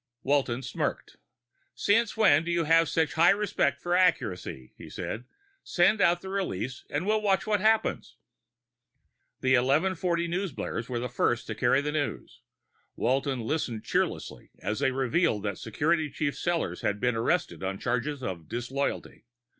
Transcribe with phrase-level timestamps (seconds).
[0.23, 1.17] Walton smirked.
[1.75, 5.25] "Since when do you have such a high respect for accuracy?" he asked.
[5.63, 8.15] "Send out the release and we'll watch what happens."
[9.41, 12.41] The 1140 newsblares were the first to carry the news.
[12.95, 18.23] Walton listened cheerlessly as they revealed that Security Chief Sellors had been arrested on charges
[18.23, 19.25] of disloyalty.